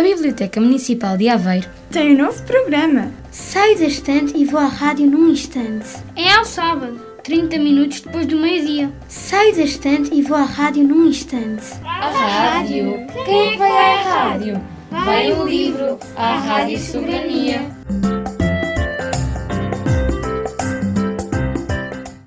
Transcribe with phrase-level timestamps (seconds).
[0.00, 3.12] A Biblioteca Municipal de Aveiro tem um novo programa.
[3.30, 5.88] Saio da estante e vou à rádio num instante.
[6.16, 8.90] É ao sábado, 30 minutos depois do meio-dia.
[9.08, 11.66] Saio da estante e vou à rádio num instante.
[11.84, 13.06] A rádio?
[13.26, 14.60] Quem é que vai à rádio?
[14.90, 17.60] Vai o livro, a Rádio Soberania.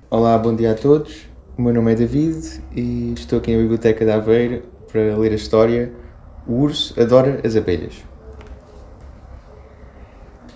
[0.08, 1.26] Olá, bom dia a todos.
[1.58, 4.62] O meu nome é David e estou aqui na Biblioteca de Aveiro
[4.92, 6.03] para ler a história
[6.46, 8.04] O Urso Adora as Abelhas.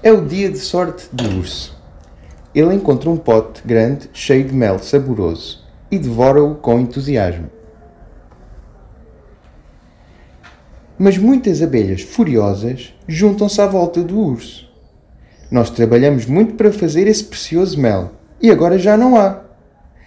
[0.02, 1.76] É o dia de sorte do urso.
[2.54, 7.50] Ele encontra um pote grande cheio de mel saboroso e devora-o com entusiasmo.
[10.98, 14.68] Mas muitas abelhas furiosas juntam-se à volta do urso.
[15.50, 18.12] Nós trabalhamos muito para fazer esse precioso mel
[18.42, 19.42] e agora já não há.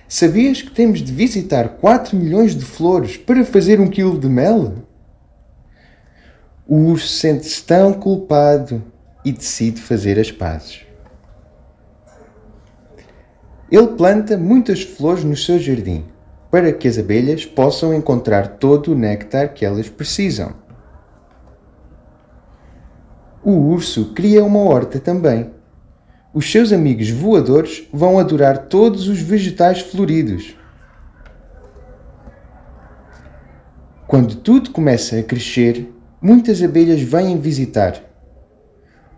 [0.08, 4.74] Sabias que temos de visitar 4 milhões de flores para fazer um quilo de mel?
[6.68, 8.84] O urso sente-se tão culpado
[9.26, 10.86] e decide fazer as pazes.
[13.72, 16.06] Ele planta muitas flores no seu jardim
[16.52, 20.54] para que as abelhas possam encontrar todo o néctar que elas precisam.
[23.42, 25.50] O urso cria uma horta também.
[26.34, 30.56] Os seus amigos voadores vão adorar todos os vegetais floridos.
[34.06, 35.90] Quando tudo começa a crescer,
[36.22, 38.02] muitas abelhas vêm visitar.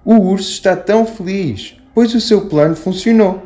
[0.05, 3.43] O urso está tão feliz, pois o seu plano funcionou.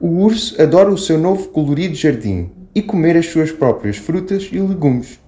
[0.00, 4.58] O urso adora o seu novo colorido jardim e comer as suas próprias frutas e
[4.58, 5.20] legumes.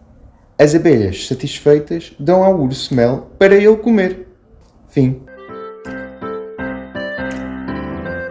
[0.59, 4.27] As abelhas, satisfeitas, dão ao urso mel para ele comer.
[4.89, 5.21] Fim.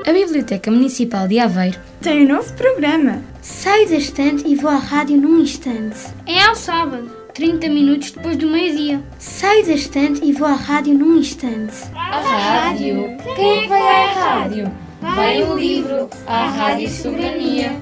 [0.05, 3.21] A Biblioteca Municipal de Aveiro tem um novo programa.
[3.41, 5.97] Saio da estante e vou à rádio num instante.
[6.27, 9.03] É ao sábado, 30 minutos depois do meio-dia.
[9.19, 11.75] Saio da estante e vou à rádio num instante.
[11.93, 13.17] A rádio?
[13.35, 14.71] Quem é vai à rádio?
[15.01, 17.73] Vai o livro, a Rádio Soberania.